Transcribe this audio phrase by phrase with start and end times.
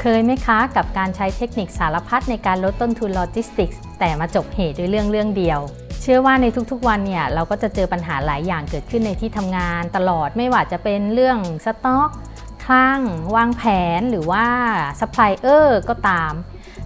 [0.00, 5.60] เคยไหมคะกับการใช้เทคนิคสารพัดในการลดต้นทุนโลจิสติกส์แต่มาจบเหตุด้วยเรื่องเรื่องเดียว
[6.02, 12.10] เชื่อว่าในทุกๆวันเนี่ยเราก็จะเจอปัญหาหลายอย่างเกิดขึ้นในที่ทำงานตลอดไม่ว่าจะเป็นเรื่องสต็อก
[12.64, 13.00] คลัง
[13.36, 13.62] วางแผ
[13.98, 14.46] นหรือว่า
[15.00, 16.32] ซัพพลายเออร์ก็ตาม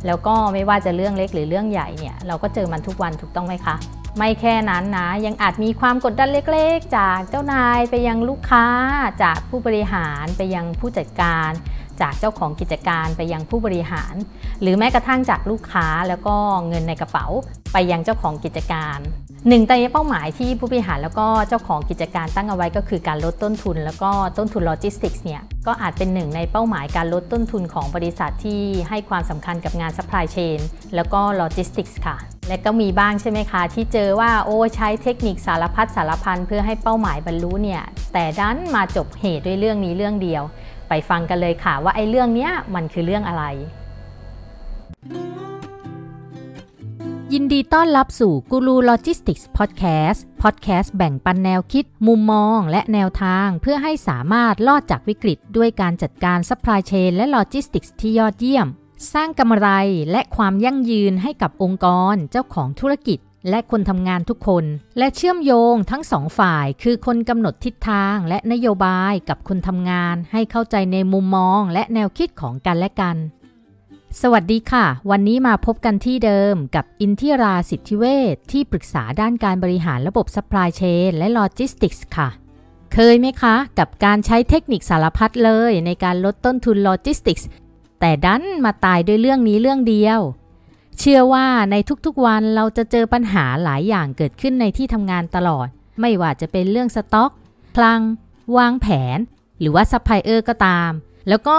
[0.06, 3.76] แล้วก็ไม่ว่าจะเรื่องเล็กหรือเรื่องใหญ่เนี่ยเราก็เจอมันทุกวันถูกต้องไหมคะ
[4.18, 8.66] ไม่แค่นั้นนะ ยังอาจมีความกดดันเล็กๆ จากเจ้านายไปยังลูกค้า
[9.22, 11.50] จากผู้บริหารไปยังผู้จัดการ
[12.02, 14.14] จากเจ้าของกิจการไปยังผู้บริหาร
[14.60, 16.34] หรือแม้กระทั่งจากลูกค้าแล้วก็
[16.68, 17.26] เงินในกระเป๋า
[17.72, 18.98] ไปยังเจ้าของกิจการ
[19.48, 30.58] หนึ่งในเป้าหมายที่ผู้บริหารแล้วก็เจ้าของกิจการตั้งเอาไว้ก็คือการลดต้นทุน แล้วก็ต้นทุนโลจิสติกส์เนี่ยก็อาจเป็นหนึ่งในเป้าหมายการลดต้นทุนของบริษัทที่ให้ความสำคัญกับงานซัพพลายเชน
[30.94, 32.16] แล้วก็โลจิสติกส์ค่ะ
[32.48, 40.42] และก็มีบ้างใช่ไหมคะ ที่เจอว่าโอ้ใช้เทคนิคสารพัดสารพันเพื่อให้เป้าหมายบรรลุเนี่ยแต่ดันมาจบเห่ด้วยเรื่องนี้เรื่องเดียว
[40.90, 43.44] ไปฟังกันเลยค่ะว่าไอ้เรื่องนี้มันคือเรื่องอะไร
[47.32, 58.66] ยินดีต้อนรับสู่กูรูโลจิสติกส์พอดแคสต์พอดแคสต์แบ่งปันแนวคิด มุมมอง และแนวทางเพื่อให้สามารถรอดจากวิกฤต ด้วยการจัดการซัพพลายเชนและโลจิสติกส์ที่ยอดเยี่ยม
[59.14, 59.68] สร้างกำไร
[60.10, 64.64] และความยั่งยืนให้กับองค์กรเจ้าของธุรกิจ และคนทำงานทุกคน
[64.98, 73.16] และเชื่อมโยงทั้งสองฝ่ายคือคนกำหนดทิศทางและนโยบายกับคนทำงาน ให้เข้าใจในมุมมองและแนวคิดของกันและกัน
[74.20, 82.28] สวัสดีค่ะ วันนี้มาพบกันที่เดิมกับอินทิราสิทธิเวชที่ปรึกษาด้านการบริหารระบบซัพพลายเชนและโลจิสติกส์ค่ะ
[82.94, 87.46] เคยไหมคะ กับการใช้เทคนิคสารพัดเลยในการลดต้นทุนโลจิสติกส์
[88.00, 90.20] แต่ดันมาตายด้วยเรื่องนี้เรื่องเดียว
[91.02, 95.68] เชื่อว่าในทุกๆวันเราจะเจอปัญหาหลายอย่างเกิดขึ้นในที่ทำงานตลอด
[96.00, 97.30] ไม่ว่าจะเป็นเรื่องสต็อก
[97.76, 98.00] คลัง
[98.56, 99.18] วางแผน
[99.60, 100.90] หรือว่าซัพพลายเออร์ก็ตาม
[101.28, 101.58] แล้วก็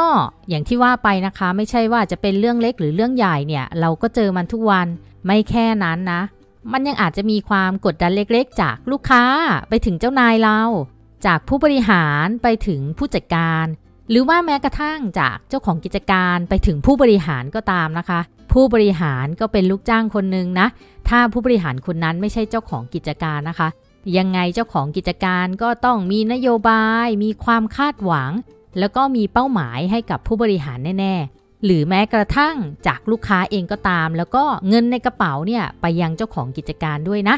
[0.50, 4.88] อย่างที่ว่าไปนะคะ ไม่ใช่ว่าจะเป็นเรื่องเล็กหรือเรื่องใหญ่เนี่ย เราก็เจอมันทุกวัน
[5.26, 6.22] ไม่แค่นั้นนะ
[6.72, 9.24] มันยังอาจจะมีความกดดันเล็กๆ จากลูกค้า
[9.70, 10.60] ไปถึงเจ้านายเรา
[11.26, 13.66] จากผู้บริหารไปถึงผู้จัดการ
[14.10, 18.20] หรือว่าแม้กระทั่งจากเจ้าของกิจการไปถึงผู้บริหารก็ตามนะคะ
[18.52, 20.68] ผู้บริหารก็เป็นลูกจ้างคนหนึ่งนะ
[21.10, 23.70] ถ้าผู้บริหารคนนั้นไม่ใช่เจ้าของกิจการนะคะ
[24.18, 28.32] ยังไงเจ้าของกิจการก็ต้องมีนโยบาย มีความคาดหวัง
[28.80, 32.56] แล้วก็มีเป้าหมายให้กับผู้บริหารแน่ๆ หรือแม้กระทั่ง
[32.88, 37.38] จากลูกค้าเองก็ตาม แล้วก็เงินในกระเป๋าเนี่ยไปยังเจ้าของกิจการด้วยนะ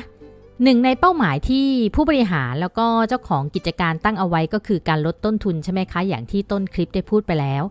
[0.63, 7.63] หนึ่งในเป้าหมายที่ผู้บริหารแล้วก็เจ้าของกิจการตั้งเอาไว้ก็คือการลดต้นทุนใช่ไหมคะ อย่างที่ต้นคลิปได้พูดไปแล้ว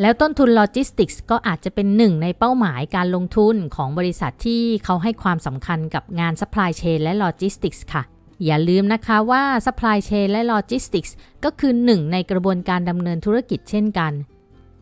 [0.00, 8.02] แล้วต้นทุนโลจิสติกส์ก็อาจจะเป็นหนึ่งในเป้าหมายการลงทุนของบริษัทที่เขาให้ความสำคัญกับงานซัพพลายเชนและโลจิสติกส์ค่ะ
[8.44, 11.10] อย่าลืมนะคะว่า supply chain และ logistics
[11.44, 14.12] ก็คือหนึ่งในกระบวนการดำเนินธุรกิจเช่นกัน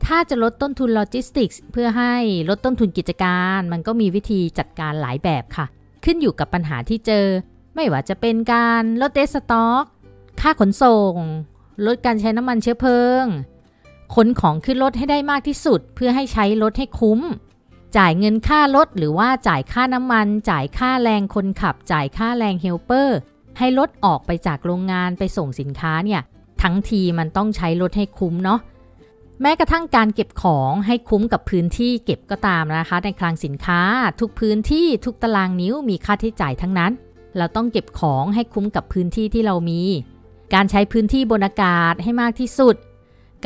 [0.05, 2.15] ถ้าจะลดต้นทุนโลจิสติกส์เพื่อให้
[2.49, 5.67] ลดต้นทุนกิจการ มันก็มีวิธีจัดการหลายแบบค่ะ
[6.05, 7.27] ขึ้นอยู่กับปัญหาที่เจอ
[7.75, 9.85] ไม่ว่าจะเป็นการลด dead stock
[10.41, 11.15] ค่าขนส่ง
[11.87, 13.25] ลดการใช้น้ำมันเชื้อเพลิง
[14.15, 17.21] ขนของขึ้นรถให้ได้มากที่สุด เพื่อให้ใช้รถให้คุ้ม
[17.97, 23.19] จ่ายเงินค่ารถหรือว่าจ่ายค่าน้ำมัน จ่ายค่าแรงคนขับ จ่ายค่าแรงเฮลเปอร์
[23.59, 26.21] ให้รถออกไปจากโรงงานไปส่งสินค้าเนี่ย
[26.63, 28.61] ทั้งทีมันต้องใช้รถให้คุ้มเนาะ
[29.43, 33.81] แม้กระทั่งการเก็บของให้คุ้มกับพื้นที่เก็บก็ตามนะคะ ในคลังสินค้า
[34.21, 36.93] ทุกพื้นที่ทุกตารางนิ้วมีค่าใช้จ่ายทั้งนั้น
[37.37, 39.83] เราต้องเก็บของให้คุ้มกับพื้นที่ที่เรามี
[40.55, 42.77] การใช้พื้นที่บนอากาศให้มากที่สุด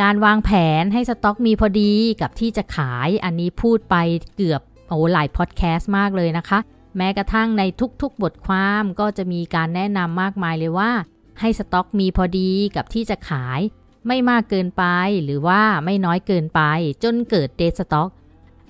[0.01, 0.51] การวางแผ
[0.83, 3.97] นให้สต็อกมีพอดีกับที่จะขายอันนี้พูดไป
[4.37, 6.59] เกือบโอ้หลายพอดแคสต์มากเลยนะคะ
[6.97, 7.63] แม้กระทั่งใน
[8.03, 10.91] ทุกๆบทความก็จะมีการแนะนำมากมายเลยว่า
[11.41, 13.61] ให้สต็อกมีพอดีกับที่จะขาย
[14.07, 14.85] ไม่มากเกินไป
[15.25, 16.61] หรือว่าไม่น้อยเกินไป
[17.05, 18.11] จนเกิดเดสต็อก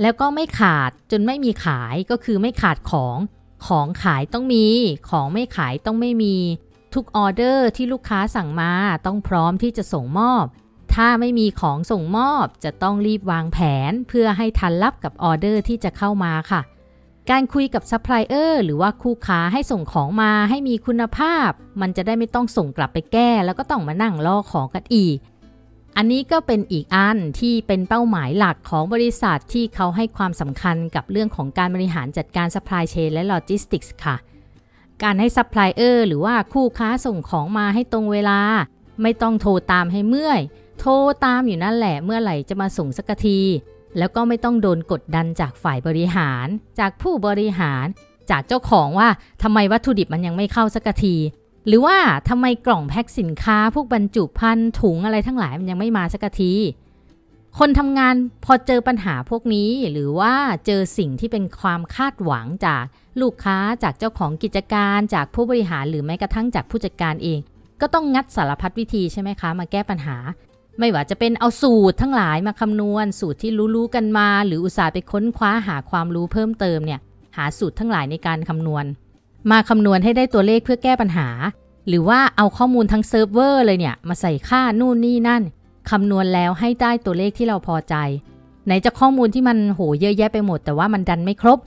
[0.02, 3.18] แล้วก็ไม่ขาดจนไม่มีขายก็คือไม่ขาดของ
[3.66, 4.66] ของขายต้องมี
[5.10, 6.36] ของไม่ขายต้องไม่มี
[6.94, 8.72] ทุกออเดอร์ที่ลูกค้าสั่งมา
[9.06, 10.44] ต้องพร้อมที่จะส่งมอบ
[10.94, 13.58] ถ้าไม่มีของส่งมอบจะต้องรีบวางแผ
[13.90, 16.60] นเพื่อให้ทันรับกับออเดอร์ที่จะเข้ามาค่ะ
[17.30, 21.50] การคุยกับซัพพลายเออร์หรือว่าคู่ค้าให้ส่งของมาให้มีคุณภาพ
[21.80, 25.16] มันจะได้ไม่ต้องส่งกลับไปแก้ แล้วก็ต้องมานั่งรอของกันอีก
[25.96, 34.16] อันนี้ก็เป็นอีกอันที่เป็นเป้าหมายหลักของบริษัทที่เขาให้ความสำคัญกับเรื่องของการบริหารจัดการซัพพลายเชนและโลจิสติกส์ค่ะ
[35.02, 38.40] การให้ซัพพลายเออร์หรือว่าคู่ค้าส่งของมาให้ตรงเวลา
[39.02, 40.40] ไม่ต้องโทรตามให้เมื่อย
[40.80, 40.92] โทร
[41.24, 43.40] ตามอยู่นั่นแหละเมื่อไหร่จะมาส่งสักที
[43.98, 46.46] แล้วก็ไม่ต้องโดนกดดันจากฝ่ายบริหาร
[46.78, 47.86] จากผู้บริหาร
[48.30, 49.08] จากเจ้าของว่า
[49.42, 51.16] ทำไมวัตถุดิบมันยังไม่เข้าสักที
[51.66, 51.96] หรือว่า
[52.28, 56.52] ทำไมกล่องแพ็คสินค้า พวกบรรจุภัณฑ์ถุงอะไรทั้งหลายมันยังไม่มาสักที
[57.58, 60.34] คนทำงานพอเจอปัญหาพวกนี้หรือว่า
[60.66, 62.84] เจอสิ่งที่เป็นความคาดหวังจาก
[63.20, 67.38] ลูกค้าจากเจ้าของกิจการจากผู้บริหารหรือแม้กระทั่งจากผู้จัดการเอง
[67.80, 70.16] ก็ต้องงัดสารพัดวิธีใช่ไหมคะ มาแก้ปัญหา
[70.78, 77.00] ไม่ว่าจะเป็นเอาสูตรทั้งหลายมาคำนวณ สูตรที่รู้ๆกันมา หรืออุตส่าห์ไปค้นคว้าหาความรู้เพิ่มเติมเนี่ย
[77.36, 78.84] หาสูตรทั้งหลายในการคำนวณ
[79.50, 81.28] มาคำนวณให้ได้ตัวเลขเพื่อแก้ปัญหา
[81.88, 85.42] หรือว่าเอาข้อมูลทั้งเซิร์ฟเวอร์เลยเนี่ยมาใส่ค่านู่นนี่นั่น
[85.90, 87.94] คำนวณแล้วให้ได้ตัวเลขที่เราพอใจ
[88.66, 91.58] ไหนจะข้อมูลที่มันโหเยอะแยะไปหมด แต่ว่ามันดันไม่ครบ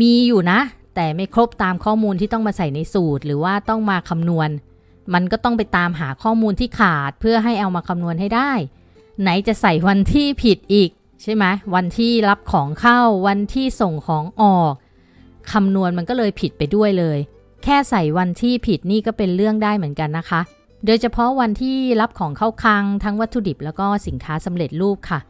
[0.00, 0.60] มีอยู่นะ
[0.94, 4.48] แต่ไม่ครบตามข้อมูลที่ต้องมาใส่ในสูตร หรือว่าต้องมาคำนวณ
[5.14, 8.52] มันก็ต้องไปตามหาข้อมูลที่ขาดเพื่อให้เอามาคำนวณให้ได้
[9.20, 10.90] ไหนจะใส่วันที่ผิดอีก
[11.22, 14.72] ใช่ไหมวันที่รับของเข้าวันที่ส่งของออก
[15.52, 17.18] คำนวณมันก็เลยผิดไปด้วยเลย
[17.64, 20.40] แค่ใส่วันที่ผิดนี่ก็เป็นเรื่องได้เหมือนกันนะคะ
[20.86, 25.20] โดยเฉพาะวันที่รับของเข้าคลังทั้งวัตถุดิบแล้วก็สินค้าสำเร็จรูปค่ะ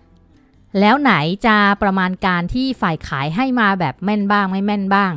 [0.81, 1.13] แล้วไหน
[1.47, 5.13] จะประมาณการที่ฝ่ายขายให้มาแบบแม่นบ้างไม่แม่นบ้าง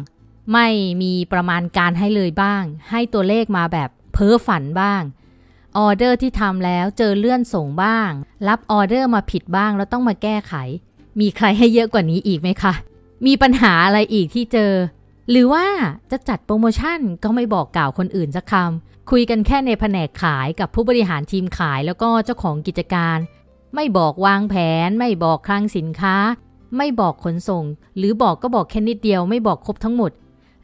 [0.54, 0.68] ไม่
[1.02, 5.04] มีประมาณการให้เลยบ้าง ให้ตัวเลขมาแบบ เพ้อฝันบ้าง
[5.78, 8.12] ออเดอร์ที่ทำแล้วเจอเลื่อนส่งบ้าง
[8.48, 10.54] รับออเดอร์มาผิดบ้างแล้วต้องมาแก้ไข
[11.20, 12.74] มีใครให้เยอะกว่านี้อีกไหมคะ
[13.26, 14.74] มีปัญหาอะไรอีกที่เจอ
[15.30, 15.66] หรือว่า
[16.12, 23.18] จะจัดโปรโมชั่นก็ไม่บอกกล่าวคนอื่นสักคำคุยกันแค่ในแผนกขายกับผู้บริหารทีมขายแล้วก็เจ้าของกิจการ
[23.76, 24.56] ไม่บอกวางแผ
[24.88, 26.16] น ไม่บอกคลังสินค้า
[26.78, 27.66] ไม่บอกขนส่ง
[27.98, 30.12] หรือบอกก็บอกแค่นิดเดียว ไม่บอกครบทั้งหมด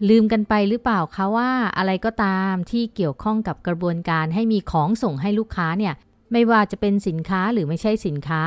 [0.09, 5.93] ลืมกันไปหรือเปล่าคะว่าอะไรก็ตามที่เกี่ยวข้องกับกระบวนการให้มีของส่งให้ลูกค้าเนี่ย
[6.31, 8.41] ไม่ว่าจะเป็นสินค้าหรือไม่ใช่สินค้า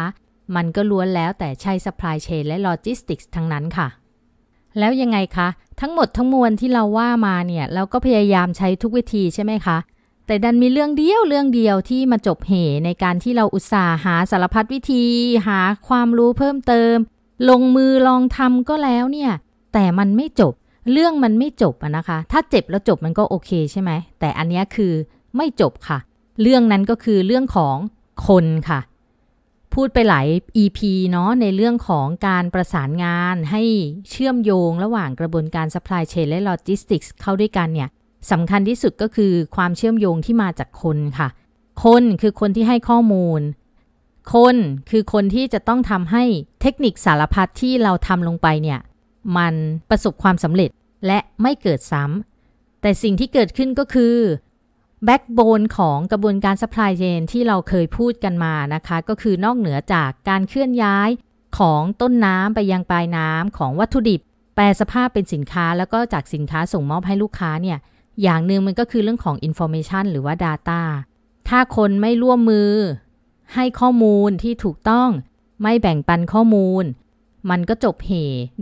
[0.57, 3.89] มันก็ล้วนแล้วแต่ใช่ supply chain และ logistics ทั้งนั้นค่ะ
[4.79, 5.49] แล้วยังไงคะ
[5.81, 9.79] ทั้งหมดทั้งมวลที่เราว่ามาเนี่ย เราก็พยายามใช้ทุกวิธีใช่ไหมคะ
[10.27, 12.53] แต่ดันมีเรื่องเดียวเรื่องเดียวที่มาจบเห
[12.85, 15.05] ในการที่เราอุตส่าห์หาสารพัดวิธี
[15.47, 16.97] หาความรู้เพิ่มเติม
[17.51, 19.33] ลงมือลองทำก็แล้วเนี่ย
[19.73, 20.55] แต่มันไม่จบ
[20.93, 23.91] เรื่องมันไม่จบอะนะคะ ถ้าเจ็บแล้วจบมันก็โอเคใช่ไหม
[24.21, 24.93] แต่อันนี้คือ
[25.37, 25.99] ไม่จบค่ะ
[26.43, 27.77] เรื่องนั้นก็คือเรื่องของ
[28.27, 28.81] คนค่ะ
[29.75, 30.27] พูดไปหลาย
[30.63, 30.79] EP
[31.11, 33.63] เนาะในเรื่องของการประสานงานให้
[34.11, 37.89] เชื่อมโยงระหว่างกระบวนการ supply chain และ logistics เข้าด้วยกันเนี่ย
[38.31, 41.29] สำคัญที่สุดก็คือความเชื่อมโยงที่มาจากคนค่ะ
[41.85, 43.41] คนคือคนที่ให้ข้อมูล
[44.35, 44.57] คน
[44.91, 46.25] คือคนที่จะต้องทำให้
[46.61, 48.81] เทคนิคสารพัดที่เราทำลงไปเนี่ย
[49.37, 49.55] มัน
[49.91, 50.71] ประสบความสำเร็จ
[51.07, 54.17] และไม่เกิดซ้ำ แต่สิ่งที่เกิดขึ้นก็คือ
[55.05, 61.09] แบ็กโบนของกระบวนการ supply chain ที่เราเคยพูดกันมานะคะ ก็คือนอกเหนือจากการเคลื่อนย้าย
[61.59, 64.21] ของต้นน้ำไปยังปลายน้ำของวัตถุดิบ
[64.55, 67.79] แปลสภาพเป็นสินค้าแล้วก็จากสินค้าส่งมอบให้ลูกค้าเนี่ย
[68.23, 70.83] อย่างหนึ่งมันก็คือเรื่องของ information หรือว่า data
[71.49, 72.73] ถ้าคนไม่ร่วมมือ
[73.55, 75.09] ให้ข้อมูลที่ถูกต้อง
[75.63, 76.85] ไม่แบ่งปันข้อมูล
[77.51, 78.13] มันก็จบเห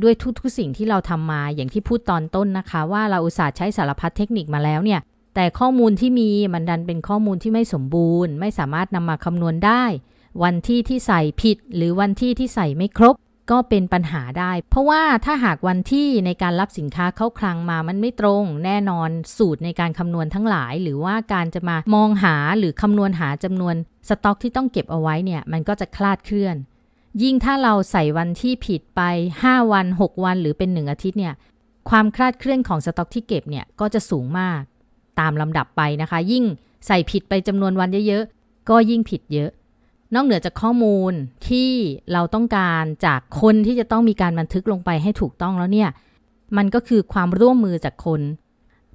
[0.02, 5.00] ด้วยทุกๆสิ่งที่เราทำมาอย่างที่พูดตอนต้นนะคะ ว่าเราอุตส่าห์ใช้สารพัดเทคนิคมาแล้วเนี่ย
[5.34, 9.84] แต่ข้อมูลที่มีมันดันเป็นข้อมูลที่ไม่สมบูรณ์ ไม่สามารถนำมาคำนวณได้
[10.42, 13.14] วันที่ที่ใส่ผิด หรือวันที่ที่ใส่ไม่ครบ
[13.50, 23.74] ก็เป็นปัญหาได้ เพราะว่าถ้าหากวันที่ในการรับสินค้าเข้าคลังมามันไม่ตรง แน่นอนสูตรในการคำนวณทั้งหลาย หรือว่าการจะมามองหาหรือคำนวณหาจำนวน
[24.08, 26.56] สต็อกที่ต้องเก็บเอาไว้เนี่ยมันก็จะคลาดเคลื่อน
[27.22, 29.00] ยิ่งถ้าเราใส่วันที่ผิดไป
[29.40, 31.34] 5 วัน 6 วันหรือเป็น 1 อาทิตย์เนี่ย
[31.90, 34.60] ความคลาดเคลื่อนของสต็อกที่เก็บเนี่ยก็จะสูงมาก
[35.20, 36.44] ตามลำดับไปนะคะ ยิ่ง
[36.86, 39.50] ใส่ผิดไปจำนวนวันเยอะๆ ก็ยิ่งผิดเยอะ
[40.14, 41.12] นอกเหนือจากข้อมูล
[41.48, 41.70] ที่
[42.12, 45.90] เราต้องการจากคนที่จะต้องมีการบันทึกลงไปให้ถูกต้องแล้วเนี่ย
[46.56, 48.20] มันก็คือความร่วมมือจากคน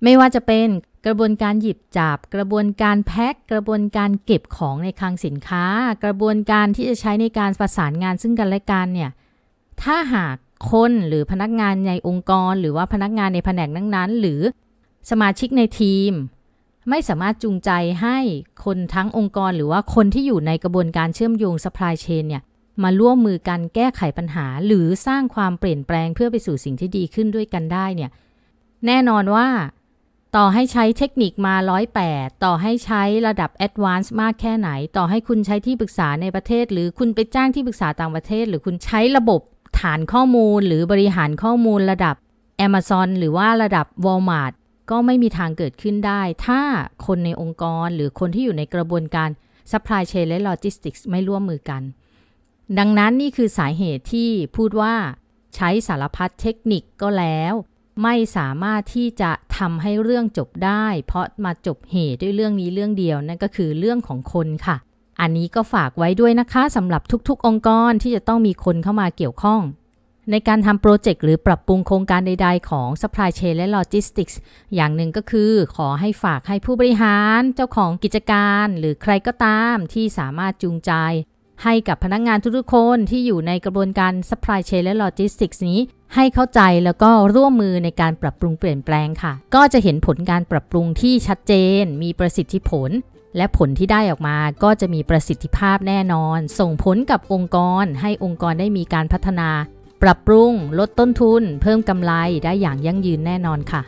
[0.04, 0.68] ไม่ว่าจะเป็น
[1.06, 5.66] กระบวนการหยิบจับ กระบวนการแพ็ค กระบวนการเก็บของในคลังสินค้า
[6.04, 9.12] กระบวนการที่จะใช้ในการประสานงานซึ่งกันและกันเนี่ย
[9.82, 10.36] ถ้าหาก
[10.72, 14.42] คนหรือพนักงานในองค์กร หรือว่าพนักงานในแผนกนั้นๆ หรือ
[15.10, 16.12] สมาชิกในทีม
[16.90, 18.18] ไม่สามารถจูงใจให้
[18.66, 22.44] คนทั้งองค์กรหรือว่าคนที่อยู่ในกระบวนการเชื่อมโยง supply chain เนี่ย
[22.84, 28.12] มาร่วมมือกันแก้ไขปัญหา หรือสร้างความเปลี่ยนแปลงเพื่อไปสู่สิ่งที่ดีขึ้นด้วยกันได้เนี่ย
[28.86, 29.48] แน่นอนว่า
[30.38, 31.56] ต่อให้ใช้เทคนิคมา
[32.00, 39.42] 108 ต่อให้ใช้ระดับ Advanced มากแค่ไหน ต่อให้คุณใช้ที่ปรึกษาในประเทศ หรือคุณไปจ้างที่ปรึกษาต่างประเทศ หรือคุณใช้ระบบ
[39.80, 42.16] ฐานข้อมูล หรือบริหารข้อมูลระดับ
[42.68, 44.54] Amazon หรือว่าระดับ Walmart
[44.92, 46.62] ก็ไม่มีทางเกิดขึ้นได้ ถ้า
[47.06, 49.30] คนในองค์กรหรือคนที่อยู่ในกระบวนการ
[49.72, 51.82] supply chain และ logistics ไม่ร่วมมือกัน
[52.80, 54.94] ดังนั้นนี่คือสาเหตุที่พูดว่า
[55.56, 57.54] ใช้สารพัดเทคนิคก็แล้ว
[58.04, 64.78] ไม่สามารถที่จะทำให้เรื่องจบได้ เพราะมาจบเหตุด้วยเรื่องนี้เรื่องเดียวนั่นก็คือเรื่องของคนค่ะ
[65.22, 69.62] อันนี้ก็ฝากไว้ด้วยนะคะสำหรับทุกๆ องค์กรที่จะต้องมีคนเข้ามาเกี่ยวข้อง
[70.32, 74.36] ในการทำโปรเจกต์หรือปรับปรุงโครงการใดๆ ของ supply chain และ logistics
[74.76, 80.92] อย่างหนึ่งก็คือ ขอให้ฝากให้ผู้บริหาร เจ้าของกิจการ หรือใครก็ตามที่สามารถจูงใจ
[81.64, 85.80] ให้กับพนักงงานทุกๆคนที่อยู่ในกระบวนการ supply chain และ logistics นี้
[86.16, 92.90] ให้เข้าใจแล้วก็ร่วมมือในการปรับปรุงเปลี่ยนแปลงค่ะ ก็จะเห็นผลการปรับปรุงที่ชัดเจน มีประสิทธิผล
[93.38, 99.50] และผลที่ได้ออกมาก็จะมีประสิทธิภาพแน่นอน ส่งผลกับองค์กร ให้องค์กรได้มีการพัฒนา
[100.04, 102.12] ปรับปรุง ลดต้นทุน เพิ่มกำไร
[102.44, 103.82] ได้อย่างยั่งยืนแน่นอนค่ะ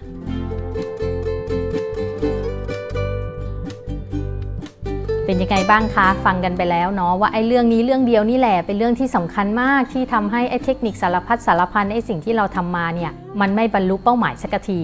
[5.32, 13.12] เป็นยังไงบ้างคะฟังกันไปแล้วเนาะว่าไอ้เรื่องนี้เรื่องเดียวนี่แหละเป็นเรื่องที่สำคัญมากที่ทำให้ไอ้เทคนิคสารพัดสารพันไอ้สิ่งที่เราทำมาเนี่ย
[13.42, 14.82] มันไม่บรรลุเป้าหมายสักที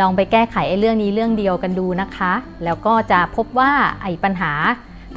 [0.00, 2.32] ลองไปแก้ไขไอ้เรื่องนี้เรื่องเดียวกันดูนะคะ
[2.64, 4.52] แล้วก็จะพบว่าไอ้ปัญหา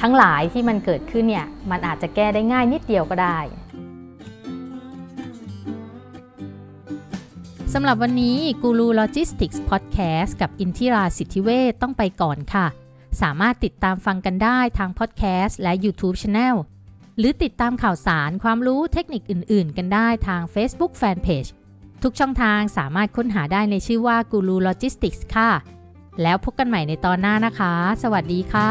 [0.01, 3.39] ทั้งหลายที่มันเกิดขึ้นเนี่ยมันอาจจะแก้ได้ง่ายนิดเดียวก็ได้
[7.73, 12.67] สำหรับวันนี้กูรูโลจิสติกส์พอดแคสต์กับอินทิราสิทธิเวชต้องไปก่อนค่ะ
[13.21, 16.55] สามารถติดตามฟังกันได้ทางพอดแคสต์และ YouTube Channel
[17.17, 21.49] หรือติดตามข่าวสารความรู้เทคนิคอื่น ๆ กันได้ทาง Facebook Fanpage
[22.03, 25.51] ทุกช่องทางสามารถค้นหาได้ในชื่อว่ากูรูโลจิสติกส์ค่ะ
[26.21, 28.63] แล้วพบกันใหม่ในตอนหน้านะคะ สวัสดีค่ะ